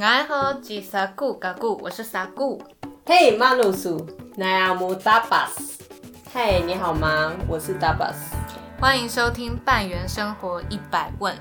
[0.00, 2.62] 爱喝吉萨古嘎古，我是萨古。
[3.04, 5.84] 嘿，马鲁苏，奈阿姆达巴斯。
[6.32, 7.34] 嘿，你好吗？
[7.46, 8.34] 我是达巴斯。
[8.80, 11.36] 欢迎收听半圆生活一百问。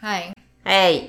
[0.00, 0.32] 嗨，
[0.64, 1.02] 哎，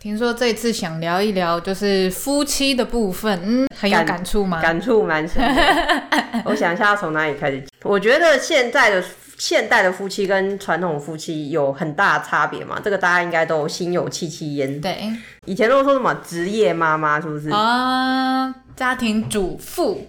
[0.00, 4.60] 听说这次想聊一聊就是夫妻的部分，嗯，很有感感触吗？
[4.60, 6.02] 感触蛮深的。
[6.44, 7.68] 我想一下要从哪里开始讲。
[7.84, 9.00] 我觉得现在的
[9.38, 14.80] 现代的夫妻跟传统夫妻有很大的差别嘛，这个大家应该都心有戚戚焉。
[14.80, 15.10] 对
[15.44, 17.48] 以前都说什么职业妈妈，是不是？
[17.50, 20.06] 啊，家庭主妇，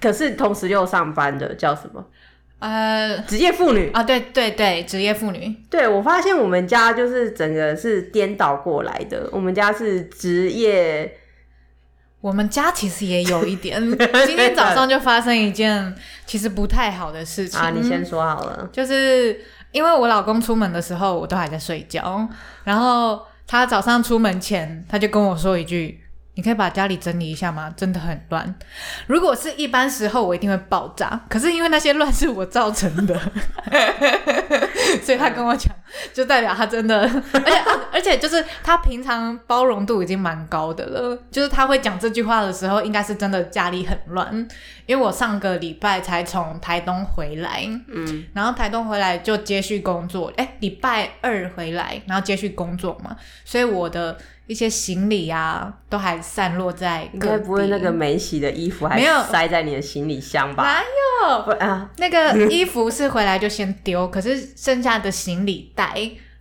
[0.00, 2.04] 可是同时又上班的叫什么？
[2.58, 3.90] 呃，职业妇女。
[3.92, 9.26] 啊，对对对，职业妇女，对，我发现我们家就是整个是颠倒过来的。
[9.32, 11.10] 我们家是职业，
[12.20, 13.80] 我们家其实也有一点。
[14.26, 15.94] 今天早上就发生一件
[16.26, 18.68] 其实不太好的事情啊，你先说好了。
[18.72, 19.40] 就是
[19.72, 22.28] 因为我老公出门的时候，我都还在睡觉，
[22.64, 26.00] 然后他早上出门前，他就跟我说一句
[26.34, 27.72] ：“你可以把家里整理一下吗？
[27.76, 28.54] 真的很乱。”
[29.06, 31.20] 如果是一般时候，我一定会爆炸。
[31.28, 33.18] 可是因为那些乱是我造成的，
[35.02, 35.74] 所以他跟我讲，
[36.14, 37.00] 就代表他真的，
[37.32, 44.48] 而且而且就是他平常包容度已经蛮高的了，就是他会讲这句话的时候，应该是真的家里很乱。
[44.86, 54.18] 因为我上个礼拜才从台东回来，嗯，然后台东回来就接续工作，哎，礼拜二回来，然后接续工作嘛，所以我的
[54.50, 57.32] 一些行李啊，都还散落在应各地。
[57.34, 60.64] 该不会那个没洗的衣服还没有塞在你的行李箱吧？
[60.64, 61.42] 哪有？
[61.44, 65.94] 不啊，那个衣服是回来就先丢， 可是剩下的行李袋，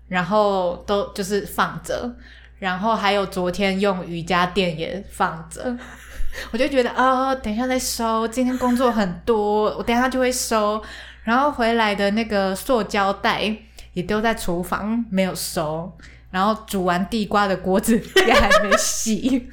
[0.08, 2.12] 然后都就是放着，
[2.58, 5.78] 然后还有昨天用瑜伽垫也放着。
[6.50, 10.82] 我就觉得啊、等一下再收，今天工作很多，我等一下就会收。
[11.23, 13.56] 然后回来的那个塑胶袋
[13.94, 15.96] 也丢在厨房，没有收。
[16.32, 19.50] 然后煮完地瓜的锅子 也还没洗。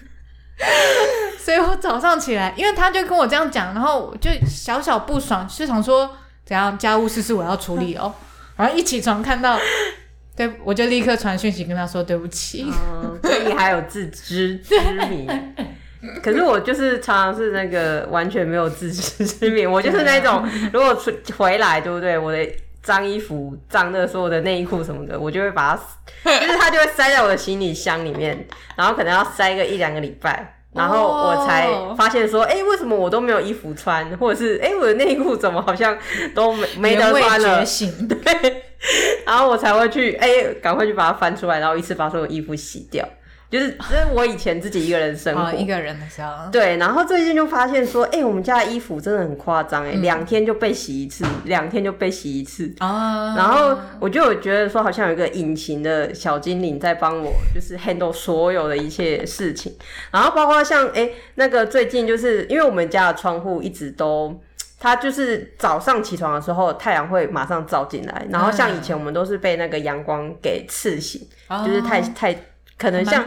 [1.39, 6.11] 所以我早上起来，因为他就跟我这样讲，然后就小小不爽，是想说
[6.45, 8.13] 怎样家务事是我要处理哦。
[8.57, 9.59] 然后一起床看到，
[10.35, 12.67] 对我就立刻传讯息跟他说对不起。
[12.67, 14.75] 嗯，所以你还有自知之
[15.09, 15.29] 明。
[16.23, 22.17] 可是我就是常常是那个完全没有自知之明，我就是那种如果出回来，对不对？
[22.17, 22.39] 我的
[22.87, 30.53] 脏衣服、脏的所有的内衣裤什么的，我就会把它， 就是它就会塞在我的行李箱里面，然后可能要塞个一两个礼拜。
[30.73, 35.99] 然后我才发现说，哎、为什么我都没有衣服穿，或者是哎、我的内裤怎么好像
[36.35, 37.65] 都没没得穿了
[38.07, 38.63] 对，
[39.25, 43.05] 然后我才会去哎，赶、快去把它翻出来，然后一次把所有衣服洗掉。
[43.59, 52.71] 就是 就是我以前自己一个人生活，哦，一个人的时候，对，然后最近就发现说，哎、我们家的衣服真的很夸张哎，两、天就被洗一次，两天就被洗一次。
[52.81, 59.75] 哦，然后我就有觉得说，好像有一个隐形的小精灵在帮我，就是 handle 所有的一切事情。
[60.11, 64.39] 然后包括像哎、那个最近就是因为我们家的窗户一直都。
[64.79, 71.27] 它就是早上起床的时候，太阳会马上照进来，然后像以前我们都是被那个阳光给刺醒，
[71.65, 72.37] 就是太太
[72.79, 73.25] 可能像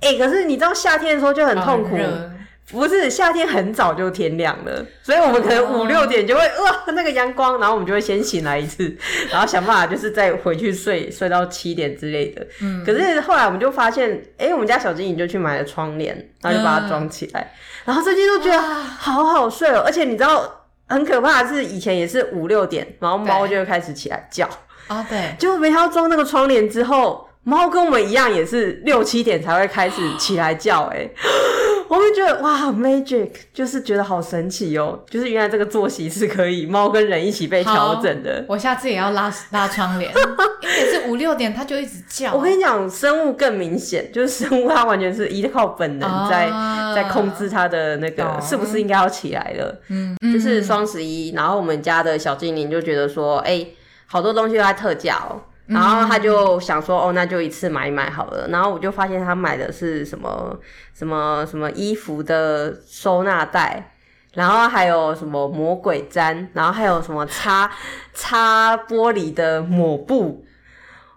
[0.00, 2.30] 哎、可是你知道夏天的时候就很痛苦，哦
[2.70, 8.94] 不是夏天很早就天亮了，所以我们可能五六点就会哇那个阳光，然后我们就会先醒来一次，
[9.32, 12.46] 然后想办法就是再回去睡睡到七点之类的。
[12.60, 17.50] 嗯，可是后来我们就发现，哎、我们家小精灵就去买了窗帘，然后就把它装起来，
[17.86, 24.46] 然后最近都觉得好好睡哦、而且你知道很可怕的是，以前也是五六点，然后猫就会开始起来叫，
[24.88, 31.08] 啊，对，结果没想到装那个窗帘之后，猫跟我们一样，也是六七点才会开始起来叫、哎，
[31.88, 38.44] 我们觉得哇，magic，就是觉得好神奇哦，就是原来这个作息是可以猫跟人一起被调整的。
[38.46, 40.12] 我下次也要拉拉窗帘，
[40.60, 42.34] 因为也是五六点它就一直叫。
[42.34, 46.94] 我跟你讲，生物更明显，就是生物它完全是依靠本能在、啊。
[46.94, 49.80] 在控制它的那个是不是应该要起来了。
[49.88, 53.64] 嗯，就是双十一，然后我们家的小精灵就觉得说，哎、
[54.06, 58.48] 好多东西都在特价哦、然后他就想说，哦，那就一次买一买好了。
[58.48, 60.58] 然后我就发现他买的是什么
[60.94, 63.92] 什么什么衣服的收纳袋，
[64.32, 67.70] 然后还有什么魔鬼毡，然后还有什么擦
[68.14, 70.44] 擦玻璃的抹布。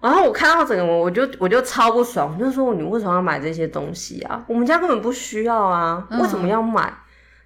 [0.01, 4.44] 然后我看到整个我我就我就超不爽，我就说你为什么要买这些东西啊？
[4.47, 6.92] 我们家根本不需要啊，为什么要买？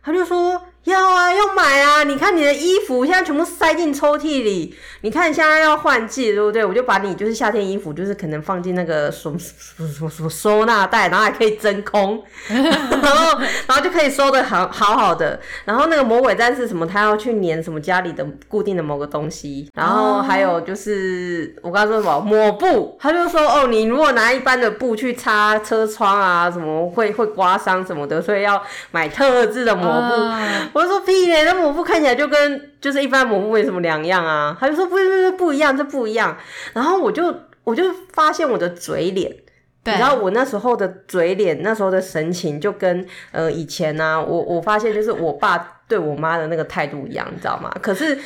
[0.01, 2.03] 他就说要啊，要买啊！
[2.03, 6.63] 你看你的衣服现在全部塞进抽屉里，你看现在要换季，对不对？
[6.63, 9.51] 我就把你就是夏天衣服，就是可能放进那个什什
[9.87, 15.39] 什什么收纳袋，然后还可以真空， 然后然后就可以收的好好好的。
[15.65, 28.61] 然后那个魔鬼战士什么，他要去粘什么家里的固定的某个东西，然后还有就是我刚刚说什么抹布，他就说哦，你如果拿一般的布去擦车窗啊，什么会会刮伤什么的，所以要
[28.91, 30.74] 买特制的抹布。
[30.75, 34.57] 我就说屁嘞，那抹布看起来就跟就是一般抹布没什么两样啊。
[34.59, 36.37] 他就说不不不不一样，这不一样。
[36.73, 37.33] 然后我就
[37.63, 39.31] 我就发现我的嘴脸，
[39.85, 47.73] 你知道我那时候的嘴脸，那时候的神情就跟呃以前呢，我我发现就是我爸对我妈的那个态度一样，你知道吗？
[47.81, 48.19] 可是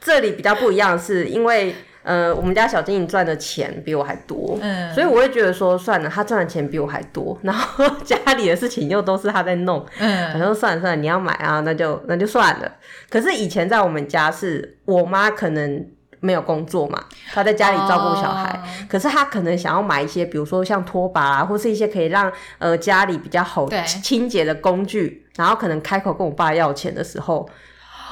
[0.00, 1.74] 这里比较不一样，是因为。
[2.06, 12.72] 呃，我们家小精灵赚的钱比我还多，嗯，所以我会觉得说，算了，他赚的钱比我还多，然后家里的事情又都是他在弄，嗯，然后算了算了，你要买啊，那就那就算了。
[13.10, 15.84] 可是以前在我们家是我妈可能
[16.20, 17.02] 没有工作嘛，
[17.34, 27.48] 她在家里照顾小孩，可是她可能想要买一些，比如说像拖把啊，或是一些可以让呃家里比较好清洁的工具，然后可能开口跟我爸要钱的时候。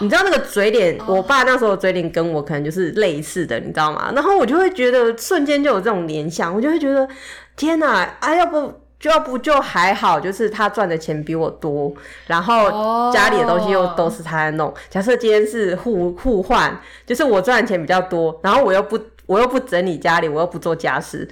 [0.00, 4.10] 你知道那个嘴脸，我爸那时候嘴脸跟我可能就是类似的，你知道吗？
[4.14, 7.08] 然后我就会觉得瞬间就有这种联想，我就会觉得
[7.56, 11.92] 天哪，啊要不就要不就还好，就是他赚的钱比我多，
[12.26, 14.72] 然后家里的东西又都是他在弄。
[14.90, 16.76] 假设今天是互互换，
[17.06, 21.28] 就是我赚的钱比较多，然后我又不我又不整理家里，我又不做家事，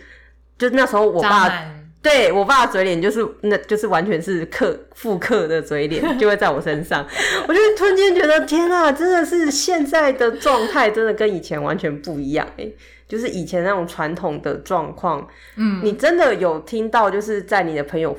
[0.57, 1.53] 就那时候我爸。
[2.03, 7.07] 对我爸的嘴脸就是，那就是完全是刻复刻的嘴脸，就会在我身上。
[7.47, 12.69] 我就突然间觉得，天啊，真的是现在的状态，真的跟以前完全不一样哎。
[13.07, 18.17] 就是以前那种传统的状况，嗯，你真的有听到，就是在你的朋友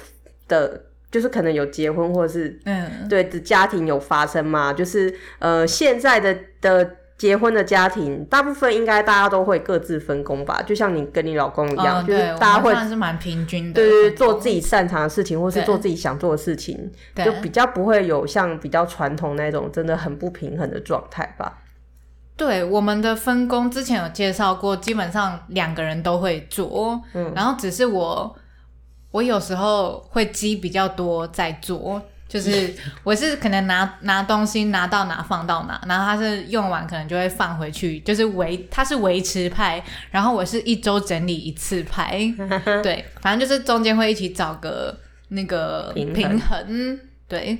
[0.47, 4.71] 的，就是可能有结婚或者是，嗯，对的家庭有发生吗？
[4.71, 6.95] 就是呃，现在的的。
[7.24, 21.60] 结婚的家庭，大部分应该大家都会各自分工吧，就像你跟你老公一样，就是大家会是蛮平均的，对对，做自己擅长的事情，或是做自己想做的事情，就比较不会有像比较传统那种真的很不平衡的状态吧。
[22.36, 28.36] 对，我们的分工之前有介绍过，基本上两个人都会做，嗯，然后只是我
[29.12, 32.02] 我有时候会积比较多在做。
[32.33, 42.19] 就是我是可能拿 拿东西拿到哪放到哪，然后他是用完可能就会放回去，就是维他是维持派，然后我是一周整理一次派，
[42.81, 44.97] 对，反正就是中间会一起找个
[45.27, 47.59] 那个平衡，对。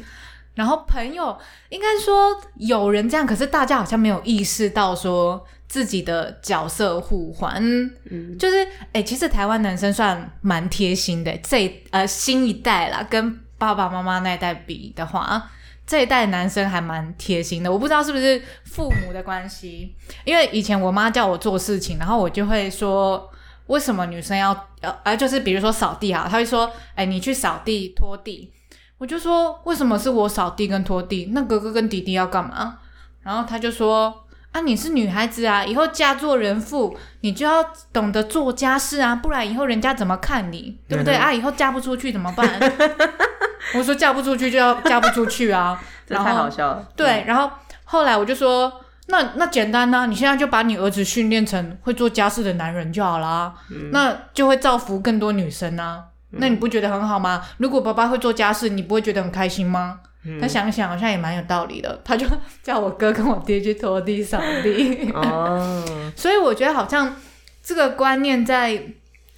[0.56, 1.38] 然后朋友
[1.70, 7.62] 应该说有人这样，可是大家好像没有意识到说自己的角色互换，
[8.10, 13.43] 嗯，就是哎，其实台湾男生算蛮贴心的，这呃新一代啦跟。
[13.64, 15.42] 爸爸妈妈那一代比的话，
[15.86, 17.72] 这一代男生还蛮贴心的。
[17.72, 19.96] 我不知道是不是父母的关系，
[20.26, 23.30] 因为以前我妈叫我做事情，然后我就会说，
[23.68, 24.50] 为什么女生要
[24.82, 24.90] 要？
[25.04, 28.52] 哎，就是比如说扫地哈，他会说，哎，你去扫地拖地。
[28.98, 31.30] 我就说，为什么是我扫地跟拖地？
[31.32, 32.80] 那哥哥跟弟弟要干嘛？
[33.22, 34.20] 然后他就说。
[34.54, 41.34] 啊，你是女孩子啊，以后嫁做人妇，你就要懂得做家事啊，不然以后人家怎么看你，对不对啊？
[41.34, 42.48] 以后嫁不出去怎么办？
[43.74, 46.88] 我说嫁不出去就要嫁不出去啊， 这太好笑了。
[46.96, 47.50] 对，然后
[47.84, 48.72] 后来我就说，
[49.08, 53.54] 那那简单呐，你现在就把你儿子训练成会做家事的男人就好啦，
[53.92, 56.04] 那就会造福更多女生啊。
[56.36, 57.44] 那你不觉得很好吗？
[57.58, 60.00] 如果爸爸会做家事，你不会觉得很开心吗？
[60.40, 62.26] 他想想好像也蛮有道理的，他就
[62.64, 65.12] 叫我哥跟我爹去拖地扫地。
[65.14, 65.84] 哦，
[66.16, 67.14] 所以我觉得好像
[67.62, 68.82] 这个观念在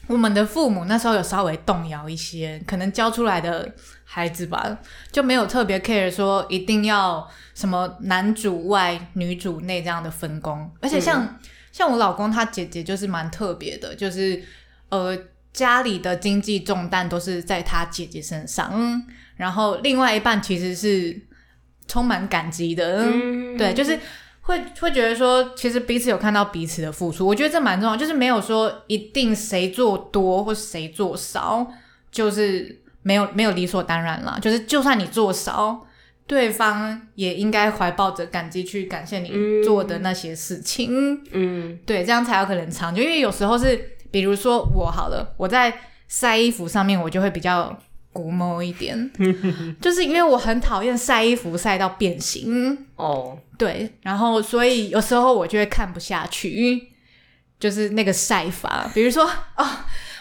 [0.07, 3.67] 我们的父母那时候有稍微动摇一些，可能教出来的
[4.05, 4.79] 孩子吧，
[5.11, 10.71] 就没有特别 care 说一定要什么男主外女主内这样的分工。
[10.79, 11.37] 而且像
[11.71, 14.41] 像我老公他姐姐就是蛮特别的，就是
[14.89, 15.17] 呃
[15.51, 19.03] 家里的经济重担都是在他姐姐身上。
[19.35, 21.19] 然后另外一半其实是
[21.87, 23.99] 充满感激的，嗯，对，就是
[24.41, 31.69] 会会觉得说，其实彼此有看到彼此的付出，我觉得这蛮重要，就是没有说一定谁做多或谁做少，
[32.09, 35.85] 就是没有没有理所当然了，就是就算你做少，
[36.25, 39.31] 对方也应该怀抱着感激去感谢你
[39.63, 42.93] 做的那些事情，嗯，对，这样才有可能长。
[42.95, 45.71] 久，因为有时候是比如说我好了，我在
[46.07, 47.77] 晒衣服上面，我就会比较。
[48.15, 49.11] 古摸一点，
[49.81, 52.87] 就是因为我很讨厌晒衣服晒到变形。
[52.95, 56.81] 哦，对，然后所以有时候我就会看不下去，
[57.59, 59.25] 就是那个晒法，比如说
[59.57, 59.67] 哦，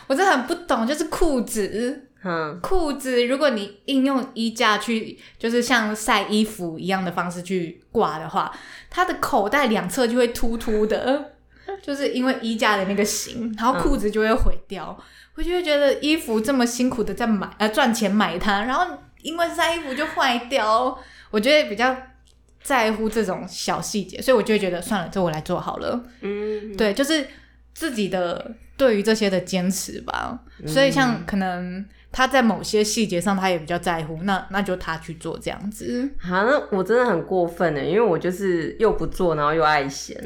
[0.08, 8.50] 我真的很不懂，就是裤子嗯，裤子，如果你应用衣架去，就是像晒衣服一样的方式去挂的话，
[8.88, 11.32] 它的口袋两侧就会凸凸的，
[11.82, 14.98] 就是因为衣架的那个型，然后裤子就会毁掉。
[15.36, 18.86] 我就会觉得衣服这么辛苦的在买，呃，赚钱买它，然后
[19.20, 20.96] 因为晒衣服就坏掉。
[21.32, 21.94] 我觉得比较
[22.62, 26.04] 在乎这种小细节，所以我就会觉得算了，这我来做好了。
[26.20, 27.26] 嗯，对，就是
[27.74, 30.38] 自己的对于这些的坚持吧。
[30.68, 31.84] 所以像可能
[32.16, 36.08] 他在某些细节上他也比较在乎，那那就他去做这样子。
[36.20, 40.16] 好，那我真的很过分呢，因为我就是又不做，然后又爱闲，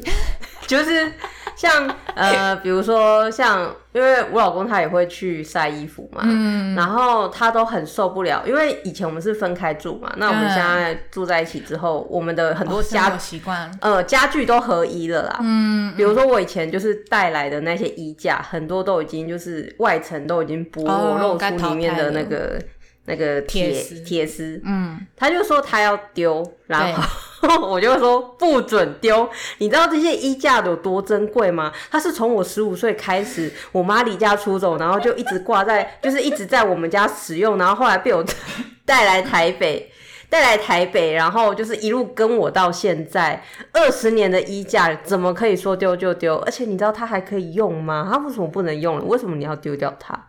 [0.67, 1.11] 就是
[1.55, 15.39] 像呃，比如说像，因为我老公他也会去晒衣服嘛，嗯，然后他都很受不了，因为以前我们是分开住嘛，那我们现在住在一起之后，我们的很多家、活习惯，呃家具都合一了啦。
[15.41, 20.83] 嗯，比如说我以前就是带来的那些衣架，很多都已经就是外层都已经剥
[21.17, 22.61] 露出里面的那个
[23.05, 23.99] 那个铁铁丝。
[24.03, 24.61] 铁丝。
[24.65, 27.03] 嗯，他就说他要丢，然后
[27.61, 29.29] 我就说不准丢。
[29.59, 31.71] 你知道这些衣架有多珍贵吗？
[31.89, 38.23] 它是从我十五岁开始，我妈离家出走，然后就一直挂在，就是一直在我们家使用，然后后来被我
[38.85, 39.91] 带来台北。
[40.31, 43.43] 带来台北，然后就是一路跟我到现在，
[43.73, 46.35] 二十年的衣架怎么可以说丢就丢？
[46.45, 48.07] 而且你知道它还可以用吗？
[48.11, 49.03] 它为什么不能用了？
[49.05, 50.27] 为什么你要丢掉它？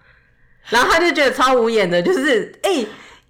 [0.71, 2.83] 然后他就觉得超无言的，就是哎、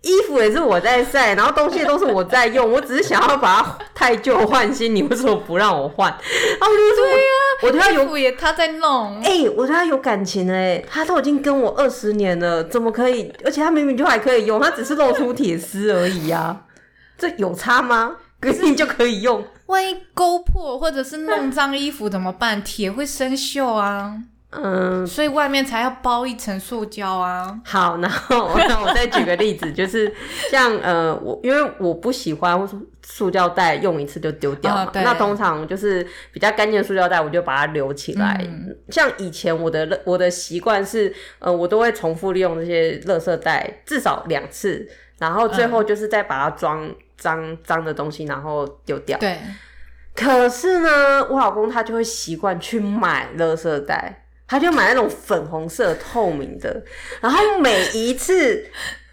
[0.02, 6.10] 衣服也是我在晒，然后东西都是我在用，我只是想要把它太旧换新，你为什么不让我换？
[6.10, 7.26] 然后我就说，对呀、
[7.62, 13.30] 我对他有衣服也他在弄，哎、我对他有感情哎、他都已经跟我二十年了，怎么可以？
[13.44, 16.62] 而且他明明就还可以用，他只是露出铁丝而已呀、
[17.18, 18.16] 这有差吗？
[18.40, 22.64] 可是你就可以用，万一勾破或者是弄脏衣服怎么办？
[22.64, 24.14] 铁会生锈啊，
[24.50, 25.06] 嗯。
[25.06, 27.60] 所以外面才要包一层塑胶啊。
[27.64, 30.12] 好，然后那我再举个例子，就是
[30.50, 32.68] 像呃，我因为我不喜欢
[33.02, 38.38] 塑胶袋用一次就丢掉嘛，那通常就是比较干净的塑胶袋，我就把它留起来。
[38.42, 44.88] 嗯像以前我的我的习惯是，呃，我都会重复利用这些垃圾袋至少两次，
[45.18, 49.16] 然后最后就是再把它装脏脏的东西，然后丢掉。
[49.18, 49.38] 对，
[50.14, 56.82] 可是呢，我老公他就会习惯去买垃圾袋，他就买那种粉红色透明的，
[57.20, 58.66] 然后每一次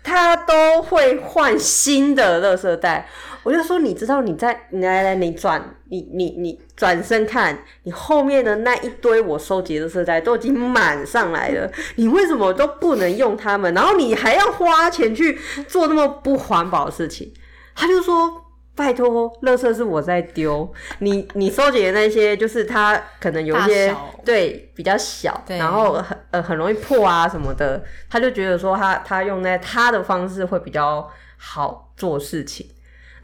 [0.03, 3.07] 他都会换新的垃圾袋。
[3.43, 13.71] 我就说，你知道你在你来来，你转你你你转身看，你后面的那一堆我收集的色袋都已经满上来了，你为什么都不能用它们？
[13.75, 17.31] 然后你还要花钱去做那么不环保的事情？
[17.75, 18.46] 他就说。
[18.77, 23.93] 拜托，垃圾是我在丢，你你收集的那些，就是它可能有一些
[24.23, 32.67] 对比较小，然后很呃很容易破啊什么的，他就觉得说他他用那他的方式会比较好做事情。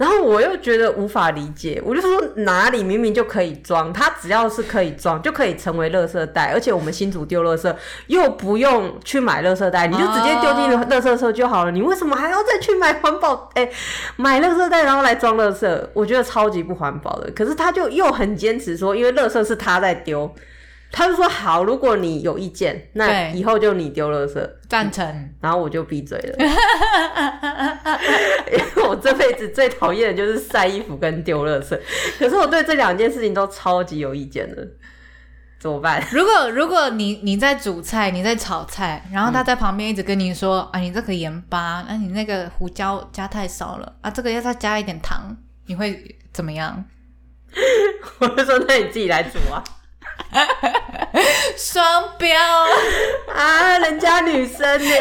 [0.03, 7.74] 然后我又觉得无法理解，我就说哪里明明就可以装，它只要是可以装，就可以成为垃圾袋，而且我们新竹丢垃圾
[8.07, 13.50] 又不用去买垃圾袋，你就直接丢进哦垃圾车就好了，你为什么还要再去买环保？
[13.55, 13.69] 哎、
[14.17, 17.31] 买垃圾袋然后来装垃圾，我觉得超级不环保的。
[17.31, 20.29] 可是他就又很坚持说，因为垃圾是他在丢，
[20.95, 24.47] 他就说好，如果你有意见，那以后就你丢垃圾。
[24.69, 25.33] 赞成。
[25.41, 26.38] 然后我就闭嘴了，
[28.51, 31.77] 因 为我这辈子最讨厌的就是晒衣服跟丢垃圾。
[32.19, 34.67] 可是我对这两件事情都超级有意见的，
[35.59, 36.00] 怎么办？
[36.12, 45.35] 如果如果你你在煮菜，你在炒菜，然后他在旁边一直跟你说、啊，你这个盐巴，那、你那个胡椒加太少了啊，这个要再加一点糖，
[45.65, 46.85] 你会怎么样？
[48.19, 49.63] 我就说那你自己来煮啊！
[51.58, 52.38] 双标，
[53.34, 54.86] 啊，人家女生呢？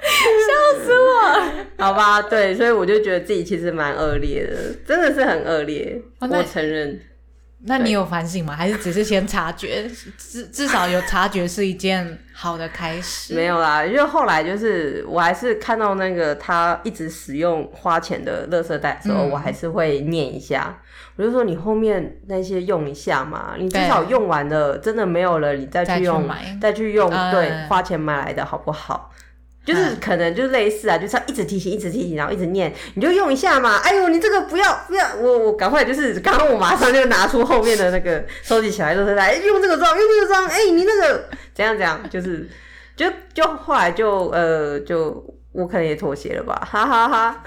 [0.00, 1.84] 笑死我！
[1.84, 4.56] 好吧，对，所以我就觉得自己其实蛮恶劣的，
[4.86, 7.00] 真的是很恶劣，哦我承认。
[7.64, 8.56] 那你有反省吗？
[8.56, 9.88] 还是只是先察觉？
[10.16, 13.34] 至至少有察觉是一件好的开始。
[13.34, 20.78] 没有啦，因为后来就是我还是看到那个他一直使用花钱的垃圾袋之后，嗯我还是会念一下。
[21.16, 26.28] 我就说你后面那些用一下嘛，你至少用完了，真的没有了，你再再去去用，
[26.60, 29.10] 再去用，嗯对，花钱买来的好不好？
[29.64, 33.76] 就是可能就类似啊，就是要一直提醒，一直提醒，然后一直念，你就用一下嘛。
[33.78, 42.48] 哎呦，你这个不要不要，我我赶快就是刚刚我马上就拿出后面的那个收集起来，就是来用这个装，用这个装，哎、你那个怎样怎样，就是
[42.96, 47.42] 就就后来就呃就我可能也妥协了吧，哈哈哈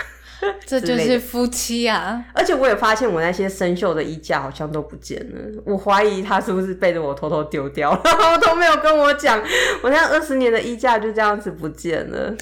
[0.65, 2.23] 这就是夫妻啊！
[2.33, 9.41] 而且我也发现我那些生锈的衣架好像都不见了，我怀疑他是不是被我偷偷丢掉了，然后都没有跟我讲。
[9.81, 12.35] 我那二十年的衣架就这样子不见了，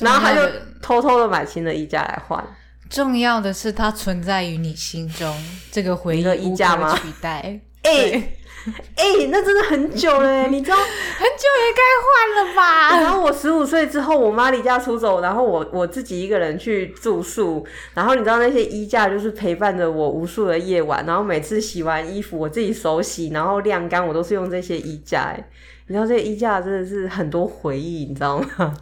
[0.00, 0.40] 然后他就
[0.82, 2.44] 偷偷的买新的衣架来换。
[2.88, 5.36] 重要的是，它存在于你心中，
[5.70, 6.96] 这个回忆衣架吗？
[6.96, 7.60] 取代。
[7.82, 8.22] 哎。
[8.94, 13.00] 哎，那真的很久了， 你知道，很久也该换了吧？
[13.00, 25.22] 然后我十五岁之后，我妈离家出走，然后我我自己一个人去住宿，然后你知道那些衣架就是陪伴着我无数的夜晚，然后每次洗完衣服，我自己手洗，然后晾干，我都是用这些衣架。
[25.22, 25.48] 哎，
[25.86, 28.74] 你知道这些衣架真的是很多回忆，你知道吗？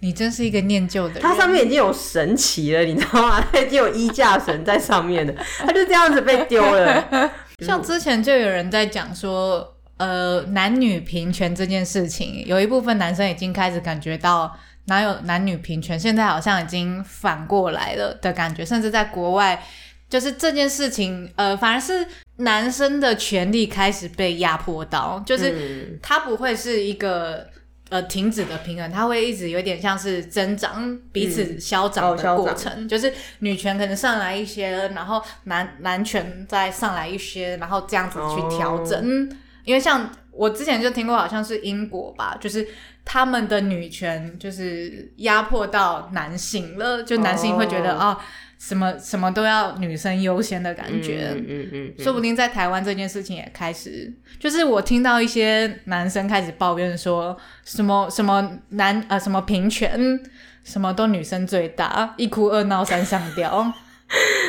[0.00, 1.22] 你真是一个念旧的人。
[1.22, 3.44] 它上面已经有神奇了，你知道吗？
[3.50, 7.30] 它已经有衣架神在上面了，它就这样子被丢了。
[7.64, 14.54] 像之前就有人在讲说，呃，男女平权这件事情，有一部分男生已经开始感觉到
[14.86, 19.64] 哪有男女平权，现在好像已经反过来了的感觉，甚至在国外，
[20.08, 27.46] 就是这件事情，呃，反而是男生的权利开始被压迫到，就是他不会是一个。
[27.88, 39.30] 呃，停止的平衡，它会一直有点像是增长，彼此消长的过程，就是女权可能上来一些，然后男男权再上来一些，然后这样子去调整。
[39.64, 42.66] 因为像我之前就听过，好像是英国吧，就是
[43.06, 48.18] 他们的女权就是压迫到男性了，就男性会觉得啊。
[48.58, 54.10] 什么什么都要女生优先的感觉，嗯嗯嗯，说不定在台湾这件事情也开始，
[54.40, 57.36] 就是我听到一些男生开始抱怨说
[57.66, 60.18] 什么什么男呃什么平权，
[60.64, 63.70] 什么都女生最大，一哭二闹三上吊。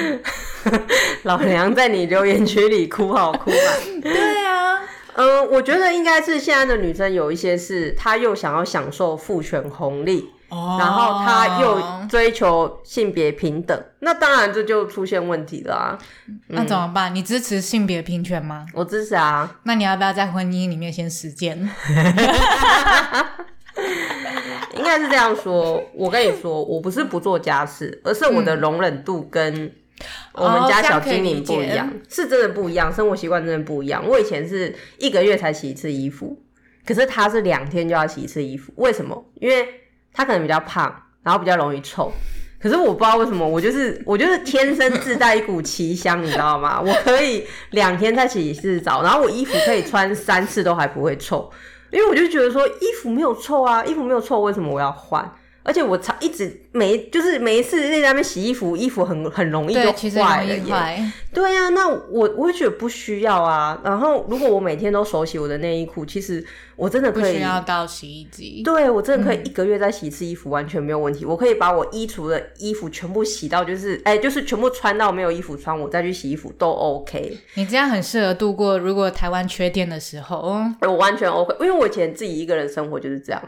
[1.24, 3.70] 老娘在你留言区里哭好哭啊！
[4.02, 4.80] 对啊，
[5.18, 10.32] 嗯，我觉得应该是现在的女生有一些是，她又想要享受父权红利。
[10.50, 16.00] 然后她又追求性别平等，那当然这就出现问题了啊！
[16.48, 17.14] 那怎么办？
[17.14, 18.66] 你支持性别平权吗？
[18.74, 19.58] 我支持啊！
[19.64, 21.58] 那你要不要在婚姻里面先实践？
[24.78, 25.84] 应该是这样说。
[25.94, 29.70] 我跟你说，我不是不做家事，而是我的容忍度跟
[30.34, 34.08] 我们家小精灵不一样，是真的不一样，生活习惯真的不一样。
[34.08, 36.40] 我以前是一个月才洗一次衣服，
[36.86, 39.26] 可是他是两天就要洗一次衣服，为什么？
[39.42, 39.68] 因为
[40.14, 42.12] 他可能比较胖，然后比较容易臭，
[42.60, 46.80] 可是我不知道为什么，我就是我就是天生自带一股奇香，你知道吗？
[46.86, 51.52] 我可以两天再洗一次澡，然后我衣服可以穿三次都还不会臭，
[51.92, 55.32] 因为我就觉得说衣服没有臭啊，衣服没有臭，为什么我要换？
[55.68, 59.92] 而且我常一直每就是每一次在那边洗衣服，衣服很很容易就
[60.22, 61.12] 坏了耶。
[61.34, 63.80] 对呀，那我我也觉得不需要啊。
[63.84, 66.44] 然后如果我每天都手洗我的内衣裤，其实
[66.78, 68.62] 我真的可以不需要到洗衣机。
[68.64, 71.26] 对我真的可以一个月再洗一次衣服，完全没有问题。
[71.26, 77.38] 我可以把我衣橱的衣服全部洗到就是哎，就是全部穿到没有衣服穿，我再去洗衣服都 OK。
[77.56, 80.58] 你这样很适合度过如果台湾缺电的时候。
[80.82, 83.42] 我完全 OK，因为我以前自己一个人生活就是这样。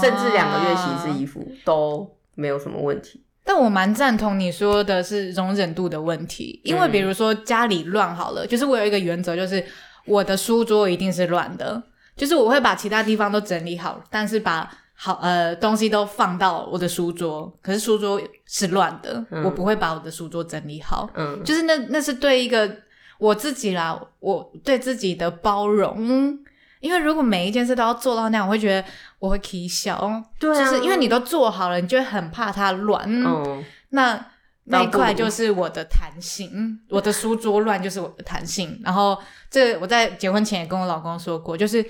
[0.00, 9.64] 甚至两个月洗一次衣服都没有什么问题，但我蛮赞同你说的是容忍度的问题，因为比如说家里乱好了，就是我有一个原则，就是
[10.06, 11.82] 我的书桌一定是乱的，
[12.16, 22.70] 就是我会把其他地方都整理好，但是把好呃东西都放到我的书桌，可是书桌是乱的，我不会把我的书桌整理好，嗯，就是那那是对一个
[23.18, 26.38] 我自己啦，我对自己的包容。
[26.80, 28.88] 因为如果每一件事都要做到那样，我会觉得
[29.20, 29.96] 我会起笑。
[30.40, 33.04] 对啊，就是因为你都做好了，你就会很怕它乱。
[33.06, 34.26] 嗯，那
[34.64, 38.80] 那一块就是我的弹性，我的书桌乱就是我的弹性。
[38.82, 39.16] 然后
[39.48, 41.84] 这我在结婚前也跟我老公说过，就是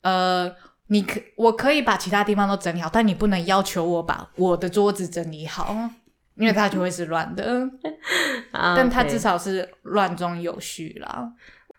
[0.00, 0.52] 呃，
[0.88, 5.76] 你可我可以把其他地方都整理好，但你不能要求我把我的桌子整理好，
[6.36, 7.68] 因为它就会是乱的。
[8.52, 11.32] 但它至少是乱中有序啦。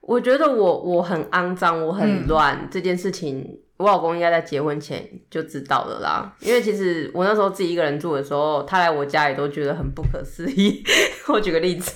[0.05, 6.33] 我觉得我我很肮脏，我很乱这件事情，我老公应该在结婚前就知道了啦。
[6.41, 10.83] 因为其实我那时候自己一个人住的时候，他来我家里都觉得很不可思议。
[11.29, 11.93] 我举个例子，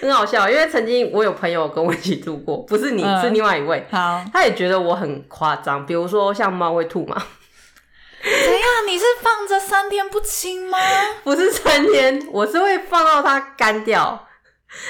[0.00, 5.84] 很好笑，因为曾经我有朋友跟我一起住过，不是你是另外一位，好，他也觉得我很夸张。
[5.84, 7.22] 比如说像猫会吐嘛，
[8.22, 8.64] 怎样？
[8.88, 10.78] 你是放着三天不清吗？
[11.24, 14.27] 不是三天，我是会放到它干掉。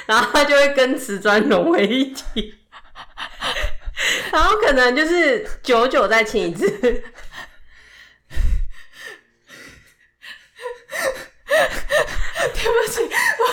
[0.06, 2.54] 然后它就会跟瓷砖融为一体，
[4.32, 6.68] 然后可能就是久久再清一次。
[12.38, 13.44] 对不起，我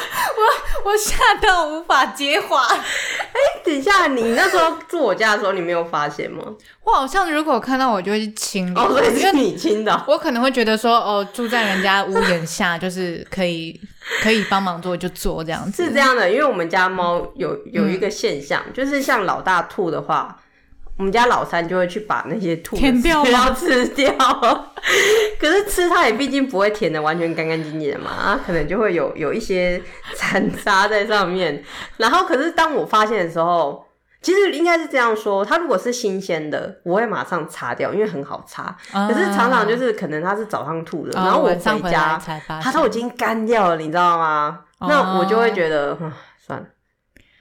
[0.84, 2.68] 我我吓到无法接话。
[3.64, 6.44] 等一下，你那时候住我家的时候，你没有发现吗？
[6.84, 10.04] 我好像如果看到我就会去亲，哦，所以是你亲的哦。
[10.08, 13.80] 我可能会觉得说，哦，住在人家屋檐下，就是可以
[14.22, 15.84] 可以帮忙做就做这样子。
[15.84, 20.38] 是这样的，因为我们家猫有有一个现象，就是像老大吐的话，
[20.98, 24.74] 我们家老三就会去把那些吐的舔掉吗 饲料吃掉。
[25.40, 29.82] 可是吃它也毕竟不会舔的完全干干净净的嘛，它可能就会有有一些
[30.16, 31.64] 残渣在上面。
[31.98, 33.85] 然后，可是当我发现的时候。
[34.26, 38.64] 其实应该是这样说，它如果是新鲜的，我会马上擦掉，因为很好擦。
[38.92, 42.20] 啊可是常常就是可能它是早上吐的，啊然后我回回家
[42.60, 44.62] 它都已经干掉了，你知道吗？
[44.80, 46.12] 哦那我就会觉得，唉
[46.44, 46.66] 算了。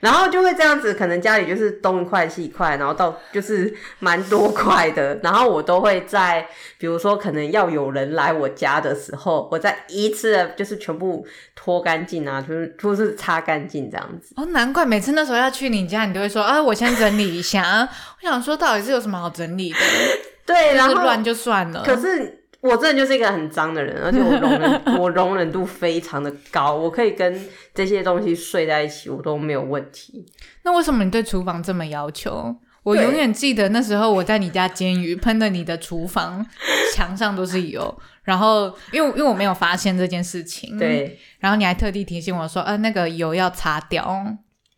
[0.05, 14.35] 然后就会这样子，可能家里就是东一块西一块，然后到就是蛮多块的，然后我都会在，比如说可能要有人来我家的时候，我再一次的就是全部拖干净啊，就是就是擦干净这样子。
[14.37, 17.89] 哦，难怪每次那时候要去你家，你都会说啊，我先整理一下。
[18.21, 19.79] 我想说，到底是有什么好整理的？
[20.45, 21.83] 对，然后乱就算了。
[21.83, 30.25] 可是我真的就是一个很脏的人，而且我容忍 我容忍度非常的高，我可以跟这些东西睡在一起，我都没有问题。
[30.63, 32.57] 那为什么你对厨房这么要求？
[32.83, 36.45] 我永远记得那时候我在你家煎鱼，喷的你的厨房
[36.95, 37.95] 墙上都是油。
[38.23, 44.25] 然后因为因为我没有发现这件事情，，对，然后你还特地提醒我说，呃，那个油要擦掉。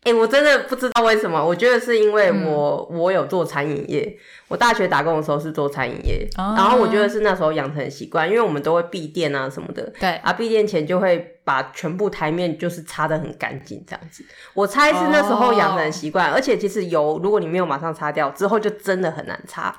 [0.07, 4.17] 哎、我真的不知道为什么，我觉得是因为嗯我、我有做餐饮业，
[4.47, 9.91] 我大学打工的时候是做餐饮业，哦然后我觉得是那时候养成习惯，因为我们都会闭店啊什么的。
[9.99, 14.23] 对，啊，闭店前就会把全部台面就是擦的很干净，这样子。
[14.53, 19.75] 我猜是那时候养成习惯，而且其实油如果你没有马上擦掉，之后就真的很难擦。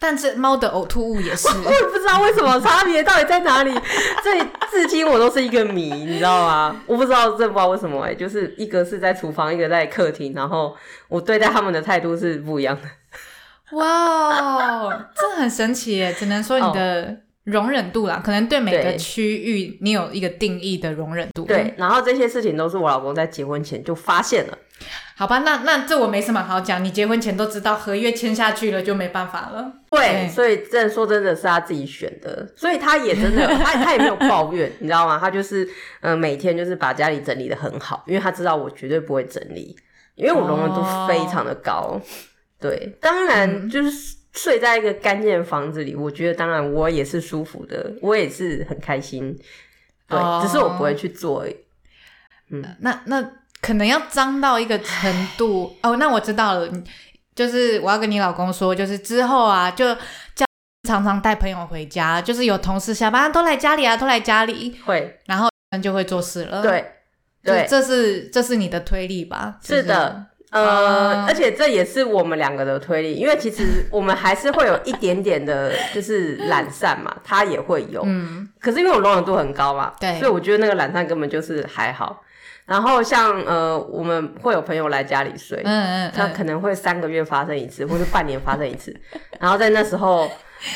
[0.00, 1.48] 但是猫的呕吐物也是。
[1.64, 3.72] 我也不知道为什么差别到底在哪里，
[4.22, 4.38] 这
[4.70, 6.80] 至今我都是一个谜，你知道吗？
[6.86, 10.76] 我不知道，真不知道为什么哎、就是一个是在厨房，一个在客厅，然后
[11.08, 13.76] 我对待他们的态度是不一样的。
[13.76, 16.14] 哇，这很神奇耶！
[16.16, 21.44] 只能说你的容忍度啦，可能对每个区域你有一个定义的容忍度。
[21.44, 24.56] 对，，然后这些事情都是我老公在结婚前就发现了。
[25.16, 29.72] 好吧，那那这我没什么好讲，你结婚前都知道，合约签下去了就没办法了。
[29.90, 35.18] 对，对所以这说真的是他自己选的，所以他也真的 他他也没有抱怨，你知道吗？
[35.20, 35.64] 他就是
[36.02, 39.76] 嗯、呃每天就是把家里整理的很好，因为他知道我绝对不会整理，
[40.14, 42.00] 因为我容忍度非常的高。
[42.60, 49.36] 对，当然就是睡在一个干净的房子里，我觉得当然我也是舒服的，我也是很开心。
[50.06, 51.56] 对，哦只是我不会去做而已。
[52.80, 55.76] 那那可能要脏到一个程度。
[55.82, 55.96] 哦。
[55.96, 56.68] 那我知道了，
[57.34, 59.94] 就是我要跟你老公说，就是之后啊，就
[60.34, 60.44] 叫
[60.88, 65.48] 常常带朋友回家，就是有同事下班都来家里啊，都来家里，会，然后
[65.82, 66.92] 就会做事了。，对，
[67.44, 69.58] 对，这是这是你的推力吧？
[69.62, 71.26] 是的，呃，啊。
[71.28, 80.18] 而且这也是我们两个的推理，因为其实我们还是会有一点点的， 就是懒散嘛，他也会有，嗯，可是因为我容忍度很高嘛，对。
[80.18, 82.22] 所以我觉得那个懒散根本就是还好。
[82.68, 88.94] 然后像呃，我们会有朋友来家里睡，嗯嗯嗯，他可能会三个月发生一次，或者半年发生一次，
[89.40, 90.30] 然后在那时候。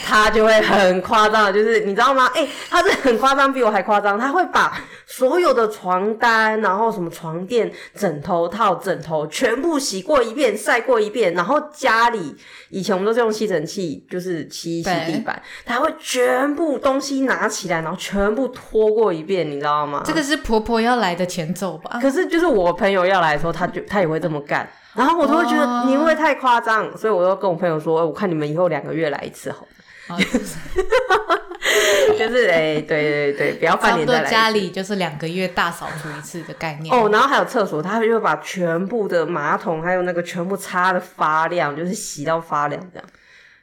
[0.06, 2.30] 他就会很夸张，就是你知道吗？
[2.36, 4.16] 哎、他是很夸张，比我还夸张。
[4.16, 12.36] 他会把所有的床单，然后什么床垫、枕头套、枕头全部洗过一遍、晒过一遍，然后家里
[12.72, 20.02] 以前我们都是用吸尘器，就是吸一吸地板，他会全部东西拿起来，然后全部拖过一遍，你知道吗？
[20.04, 21.98] 这个是婆婆要来的前奏吧？
[22.00, 29.66] 可是就是我朋友要来的时候，他就他也会这么干，然后我都会觉得哦你会太夸张，所以我都跟我朋友说，哎我看你们以后两个月来一次好
[30.08, 31.38] 了，哦
[32.18, 34.30] 就是哎、对对对，不要半年再来。
[34.30, 36.94] 家里就是两个月大扫除一次的概念。
[36.94, 43.08] 哦，然后还有厕所，他就会把全部的马桶还有那个全部擦的发亮，就是洗到发亮这样。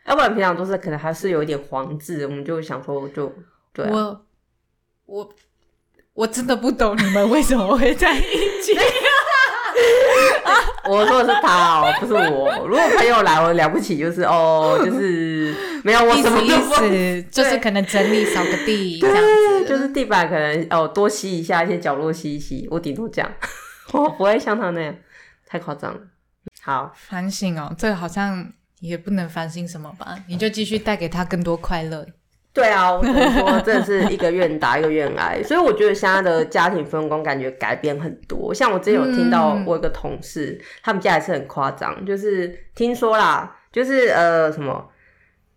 [0.05, 3.31] 要不然平常都是可能还是有一点黄渍，我们就想说就
[3.73, 4.25] 对、啊，我
[5.05, 5.29] 我
[6.13, 8.21] 我真的不懂你们为什么会在一
[8.61, 8.75] 起。
[10.87, 12.67] 我说的是他哦，不是我。
[12.67, 23.31] 如果朋友来，我了不起就是哦，就是 没有我什么意思就是可能整理扫个地 这样子，就是地板可能哦多吸一下，一些角落吸一吸，我顶多这样，
[23.93, 24.95] 我不会像他那样，
[25.47, 25.99] 太夸张了。
[26.61, 30.17] 好，反省哦，这个好像也不能反省什么吧？
[30.27, 32.05] 你就继续带给他更多快乐。
[32.51, 38.53] 对啊，我跟你说真的是一个愿打一个愿挨， 所以我觉得现在的家庭分工感觉改变很多。
[38.53, 44.89] 像我之前有听到嗯我有个同事，他们家也是很夸张，就是听说啦，就是呃什么，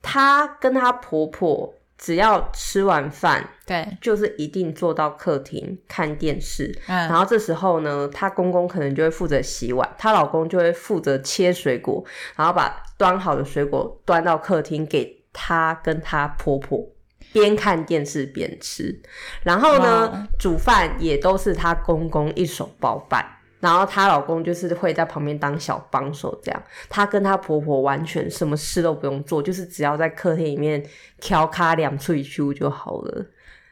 [0.03, 6.79] 她跟她婆婆只要吃完饭，对，就是一定坐到客厅看电视。
[6.89, 12.05] 嗯然后这时候呢，她公公可能就会负责洗碗，她老公就会负责切水果，
[12.37, 16.87] 然后把端好的水果端到客厅给她跟她婆婆。
[17.33, 19.01] 边看电视边吃，
[19.43, 23.25] 然后呢哦，煮饭也都是她公公一手包办，
[23.61, 26.63] 然后她老公就是会在旁边当小帮手，这样。
[26.91, 30.85] 她跟她婆婆完全什么事都不用做，就是只要在客厅里面
[31.21, 33.25] 敲咖两脆修就好了。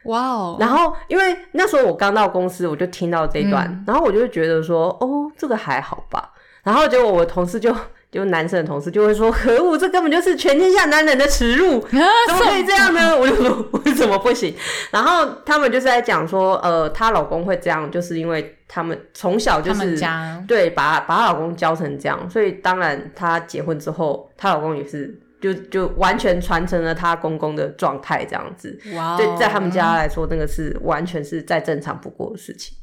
[0.05, 6.33] 哇哦，然后因为那时候我刚到公司，我就听到这一段，嗯然后我就觉得说，哦，这个还好吧。
[6.63, 7.75] 然后结果我同事就
[8.11, 11.79] 就男生的同事就会说， 可恶，这根本就是全天下男人的耻辱，
[12.27, 13.17] 怎么可以这样呢？
[13.17, 14.53] 我就 说为什么不行？
[14.91, 19.97] 然后他们就是在讲说，呃，她老公会这样，就是因为他们从小就是
[20.45, 28.77] 对把把她老公教成这样，所以当然她结婚之后，她老公也是就就完全传承了她公公的状态这样子。
[29.17, 32.75] 对，在他们家来说，那个是完全是再正常不过的事情。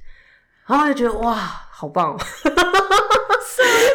[0.69, 1.35] 然后就觉得哇，
[1.71, 2.19] 好棒、 哦！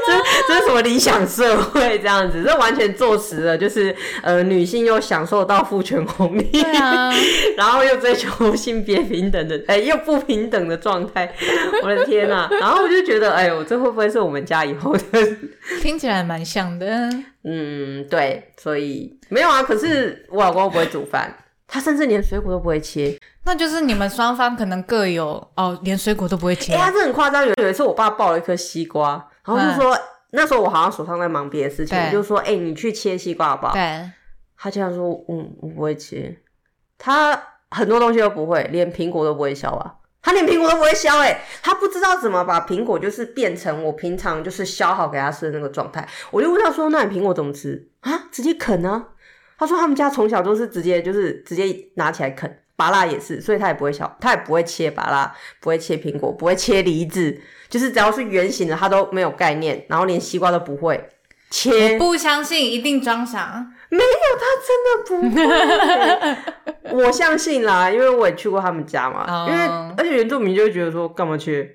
[0.05, 0.13] 这
[0.47, 2.43] 这是什么理想社会这样子？
[2.43, 7.09] 这完全坐实了，就是呃，女性又享受到父权红利，啊，
[7.55, 11.33] 然后又追求性别平等的，哎、又不平等的状态。
[11.81, 15.03] 我的天呐、然后我就觉得，哎呦，这会不会是我们家以后的？
[15.81, 16.87] 听起来蛮像的。
[17.45, 19.63] 嗯，对，所以没有啊。
[19.63, 21.33] 可是我老公不会煮饭，
[21.67, 23.17] 他甚至连水果都不会切。
[23.45, 26.77] 那就是你们双方可能各有哦，连水果都不会切哎、。
[26.77, 27.45] 他这很夸张。
[27.45, 29.97] 有有一次，我爸抱了一颗西瓜，然后就说，
[30.31, 33.73] 那时候我好像手上在忙别的事情，我就说，哎、你去切西瓜好不好？
[33.73, 34.09] 对，
[34.57, 36.39] 他竟然说，嗯，我不会切。
[36.97, 37.37] 他
[37.71, 39.95] 很多东西都不会，连苹果都不会削啊。
[40.21, 46.07] 他连苹果都不会削、哎，他不知道怎么把苹果就是变成我平常就是削好给他吃的那个状态。
[46.31, 48.29] 我就问他说，那你苹果怎么吃啊？
[48.31, 49.09] 直接啃啊？
[49.57, 61.09] 他说他们家从小都是直接就是直接拿起来啃，拔辣也是，所以他也不会削，他也不会切拔辣，不会切苹果，不会切梨子，就是只要是圆形的他都没有概念，然后连西瓜都不会
[61.49, 61.97] 切。
[61.97, 63.67] 不相信一定装傻。
[63.89, 64.05] 没有，
[64.39, 69.23] 他真的不会，我相信啦，因为我也去过他们家嘛。
[69.27, 71.69] 哦因为而且原住民就会觉得说干嘛切？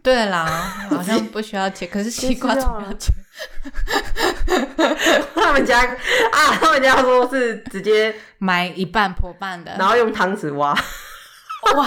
[0.00, 0.46] 对啦，
[0.90, 3.12] 好像不需要切，可是西瓜怎么要切？
[5.34, 10.72] 他们家啊，他们家说是直接，买一半破半的，然后用汤匙挖，
[11.76, 11.86] 哇，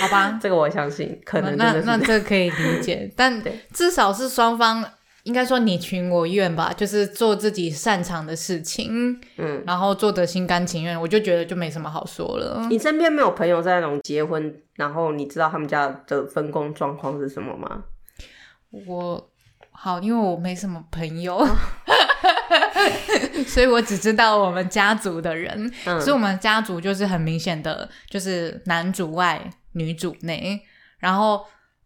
[0.00, 3.42] 好吧，这个我相信，可能真那那 这可以理解，但
[3.72, 4.84] 至少是双方
[5.22, 9.62] 应该说你情我愿吧，就是做自己擅长的事情，嗯。
[9.66, 12.66] 然后做得心甘情愿，我就觉得就没什么好说了。
[12.68, 17.84] 你身边没有朋友在那种结婚，然后你知道他们家的分工状况是什么吗？
[18.86, 19.30] 我
[19.78, 21.46] 好，因为我没什么朋友，
[23.46, 29.40] 所以我只知道我们家族的人，嗯所以我们家族就是很明显的，就是男主外
[29.72, 30.60] 女主内，
[30.98, 31.36] 然后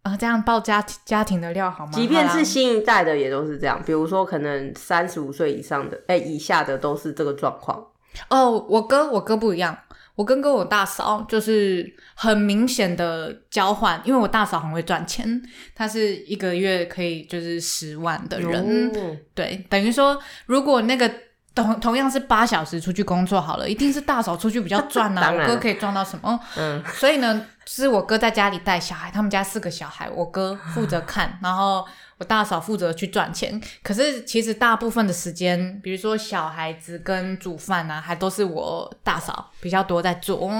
[0.02, 1.92] 啊、呃这样爆家家庭的料好吗？
[1.92, 7.84] 即便是新一代的也都是这样，比如说可能三十五岁以上的，哎、以下的都是这个状况。
[8.28, 9.76] 哦，我哥我哥不一样，
[10.20, 15.42] 我哥跟我大嫂就是很明显的交换，因为我大嫂很会赚钱，
[15.74, 21.10] 她是一个月可以就是十万的人，哦对，等于说如果那个。
[21.52, 25.32] 同同样是八小时出去工作好了，一定是大嫂出去比较赚啊。
[25.34, 26.38] 我哥可以赚到什么？
[26.56, 31.84] 嗯，所以呢，是我哥在家里带小孩，他们家四个小孩，我哥负责看，然后
[32.20, 33.60] 我大嫂负责去赚钱。
[33.82, 40.52] 可是其实大部分的时间，比如说小孩子跟煮饭啊，还都是我大嫂比较多在做，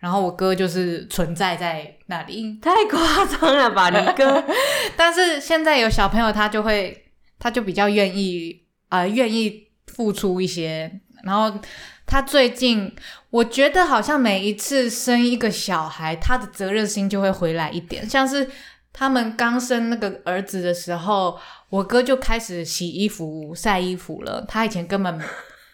[0.00, 2.58] 然后我哥就是存在在那里。
[2.60, 4.44] 太夸张了吧，你哥？
[4.98, 7.06] 但是现在有小朋友，他就会，
[7.38, 11.00] 他就比较愿意，呃，愿意付出一些。
[11.22, 11.58] 然后
[12.04, 12.94] 他最近，
[13.30, 18.06] 我觉得好像每一次生一个小孩，他的责任心就会回来一点。
[18.06, 18.50] 像是
[18.94, 24.42] 他们刚生那个儿子的时候，我哥就开始洗衣服、晒衣服了。
[24.48, 25.20] 他以前根本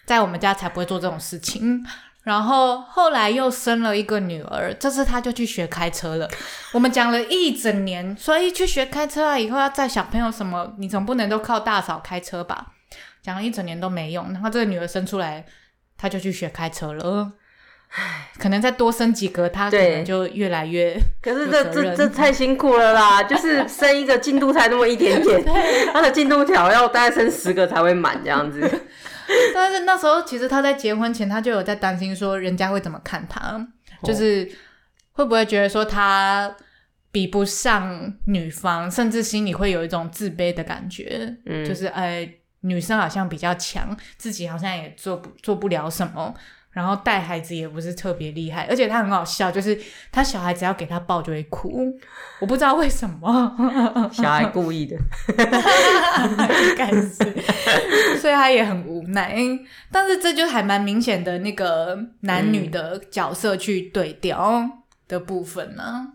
[0.07, 1.85] 在我们家才不会做这种事情。
[2.23, 6.29] 然后后来又生了一个女儿，这次他就去学开车了。
[6.73, 12.75] 我们讲了一整年，所以去学开车啊，以后要载小朋友什么，你总不能都靠大嫂开车吧？
[13.23, 15.45] 讲了一整年都没用，然后这个女儿生出来，
[15.97, 17.33] 他就去学开车了。
[18.39, 23.23] 可能再多生几个，他可能就越来越可是这这这太辛苦了啦！
[23.25, 25.45] 就是生一个进度才那么一点点，
[25.93, 28.61] 他的进度条要大概生十个才会满这样子。
[29.55, 33.67] 但是那时候其实他在结婚前，他就有在担心说人家会怎么看他，哦
[34.05, 34.49] 就是
[35.13, 36.55] 会不会觉得说他
[37.13, 42.29] 比不上女方，甚至心里会有一种自卑的感觉，嗯就是哎、
[42.61, 46.33] 女生好像比较强，自己好像也做不做不了什么。
[46.73, 49.77] 然后带孩子也不是特别厉害，而且他很好笑，就是
[50.13, 51.93] 他小孩只要给他抱就会哭，
[52.41, 54.97] 我不知道为什么，小孩故意的，
[55.37, 57.11] 应该是，
[58.19, 59.37] 所以他也很无奈。
[59.91, 64.65] 但是这就还蛮明显的那个男女的角色去对调
[65.09, 66.13] 的部分呢。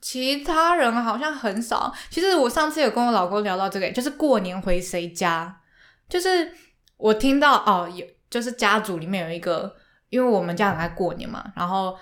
[0.00, 1.92] 其他人好像很少。
[2.10, 5.60] 其实我上次有跟我老公聊到这个，就是过年回谁家，
[6.08, 6.52] 就是
[6.96, 9.76] 我听到哦，有就是家族里面有一个，
[10.08, 11.96] 因为我们家很爱过年嘛，然后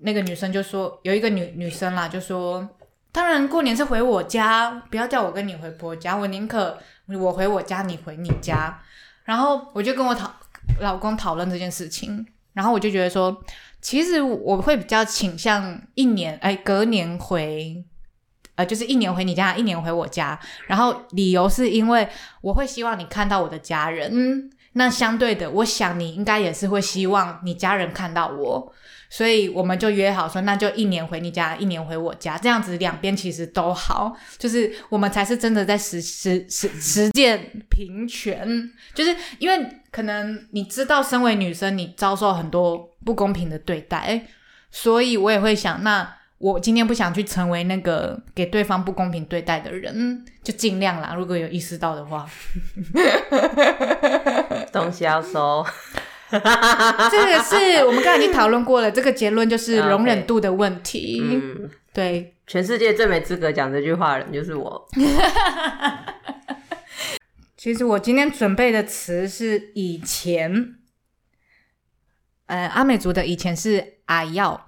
[0.00, 2.68] 那个女生就说有一个女女生啦，就说
[3.12, 8.82] 当然过年是回我家，不要叫我跟你回婆家，我宁可我回我家，你回你家。
[9.24, 10.34] 然后我就跟我讨
[10.80, 13.42] 老公讨论这件事情，然后我就觉得说。
[13.80, 17.84] 其实我会比较倾向一年，哎，隔年回，
[18.56, 20.36] 呃，就是一年回你家，一年回我家。
[20.66, 22.08] 然后理由是因为
[22.40, 28.72] 我会希望你看到我的家人，嗯，那相对的，我想你应该也是会希望你家人看到我。
[29.10, 38.70] 所以我们就约好说，那就一年回你家，一年回我家，这样子两边其实都好，就是我们才是真的在实实实实践平权。
[38.92, 44.26] 就是因为可能你知道，身为女生，你遭受很多不公平的对待，
[44.70, 51.14] 所以我也会想，那我今天不想去成为那个给对方不公平对待的人，就尽量啦。
[51.16, 52.28] 如果有意识到的话，
[54.72, 55.64] 东西要收。
[56.30, 61.22] 这个是我们刚才已经讨论过了，这个结论就是容忍度的问题。
[61.22, 64.86] 嗯，对，全世界最没资格讲这句话的人就是我。
[67.56, 70.74] 其实我今天准备的词是以前，
[72.46, 74.67] 呃，阿美族的以前是阿耀，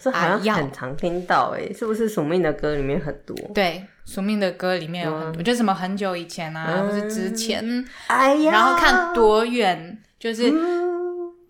[0.00, 3.36] 这好像很常听到，哎，是不是署命的歌里面很多？
[3.54, 9.98] 对，署命的歌里面有很多，就什么很久以前啊，或是之前，哎呀，然后看多远。
[10.22, 10.48] 就是，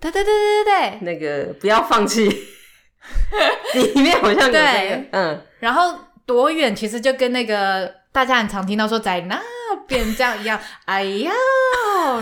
[0.01, 2.27] 对对对对对对，那个不要放弃，
[3.75, 9.39] 里面好像有这个，嗯，然后多远其实就跟那个大家很常听到说在那
[9.87, 11.31] 边这样一样， 哎呀，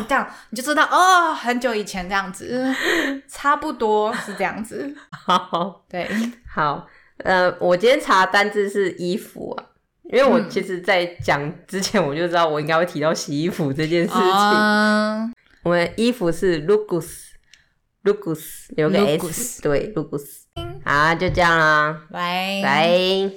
[0.09, 2.75] 这样你就知道哦，很久以前这样子，
[3.29, 4.95] 差不多是这样子。
[5.11, 6.09] 好，对，
[6.49, 6.87] 好，
[7.19, 9.65] 呃，我今天查单字是衣服啊，
[10.13, 14.21] 因为我其实，在讲之前我就知道我应该会提到洗衣服这件事情。
[15.63, 18.99] 我们衣服是 looks，looks 有个
[19.31, 20.45] s，对 lucus
[20.85, 22.61] 好，就这样啦，拜。
[22.65, 23.29] 拜。